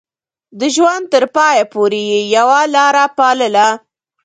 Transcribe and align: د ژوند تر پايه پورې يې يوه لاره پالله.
د 0.59 0.61
ژوند 0.75 1.03
تر 1.13 1.23
پايه 1.35 1.63
پورې 1.73 2.01
يې 2.11 2.21
يوه 2.35 2.61
لاره 2.75 3.05
پالله. 3.17 3.67